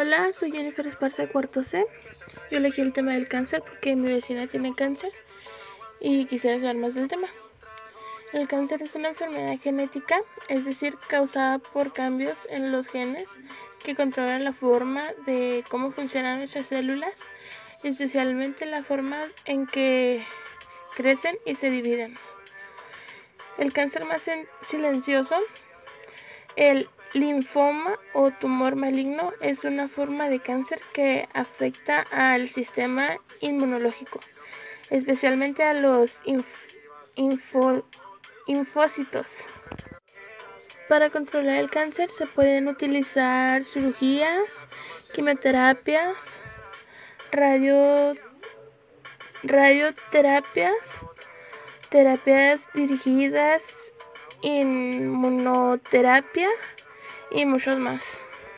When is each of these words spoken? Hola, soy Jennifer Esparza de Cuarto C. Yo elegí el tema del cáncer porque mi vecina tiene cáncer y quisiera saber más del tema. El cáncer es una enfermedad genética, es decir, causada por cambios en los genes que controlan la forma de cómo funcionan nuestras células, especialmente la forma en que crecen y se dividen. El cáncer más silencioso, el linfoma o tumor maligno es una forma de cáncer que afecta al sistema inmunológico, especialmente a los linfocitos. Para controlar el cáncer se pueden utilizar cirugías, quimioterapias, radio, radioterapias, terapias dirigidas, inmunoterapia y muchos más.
Hola, 0.00 0.32
soy 0.32 0.52
Jennifer 0.52 0.86
Esparza 0.86 1.22
de 1.22 1.28
Cuarto 1.28 1.64
C. 1.64 1.84
Yo 2.52 2.58
elegí 2.58 2.80
el 2.82 2.92
tema 2.92 3.14
del 3.14 3.26
cáncer 3.26 3.62
porque 3.62 3.96
mi 3.96 4.06
vecina 4.12 4.46
tiene 4.46 4.72
cáncer 4.72 5.10
y 5.98 6.26
quisiera 6.26 6.60
saber 6.60 6.76
más 6.76 6.94
del 6.94 7.08
tema. 7.08 7.26
El 8.32 8.46
cáncer 8.46 8.80
es 8.80 8.94
una 8.94 9.08
enfermedad 9.08 9.58
genética, 9.58 10.20
es 10.48 10.64
decir, 10.64 10.96
causada 11.08 11.58
por 11.58 11.92
cambios 11.92 12.38
en 12.48 12.70
los 12.70 12.86
genes 12.86 13.26
que 13.82 13.96
controlan 13.96 14.44
la 14.44 14.52
forma 14.52 15.10
de 15.26 15.64
cómo 15.68 15.90
funcionan 15.90 16.38
nuestras 16.38 16.68
células, 16.68 17.14
especialmente 17.82 18.66
la 18.66 18.84
forma 18.84 19.26
en 19.46 19.66
que 19.66 20.24
crecen 20.94 21.38
y 21.44 21.56
se 21.56 21.70
dividen. 21.70 22.16
El 23.56 23.72
cáncer 23.72 24.04
más 24.04 24.22
silencioso, 24.62 25.40
el 26.54 26.88
linfoma 27.14 27.98
o 28.12 28.30
tumor 28.30 28.76
maligno 28.76 29.32
es 29.40 29.64
una 29.64 29.88
forma 29.88 30.28
de 30.28 30.40
cáncer 30.40 30.80
que 30.92 31.28
afecta 31.32 32.02
al 32.10 32.48
sistema 32.48 33.18
inmunológico, 33.40 34.20
especialmente 34.90 35.62
a 35.62 35.74
los 35.74 36.20
linfocitos. 38.46 39.26
Para 40.88 41.10
controlar 41.10 41.58
el 41.58 41.70
cáncer 41.70 42.10
se 42.10 42.26
pueden 42.26 42.68
utilizar 42.68 43.64
cirugías, 43.64 44.44
quimioterapias, 45.12 46.16
radio, 47.30 48.14
radioterapias, 49.42 50.74
terapias 51.90 52.62
dirigidas, 52.74 53.62
inmunoterapia 54.40 56.48
y 57.30 57.44
muchos 57.46 57.78
más. 57.78 58.02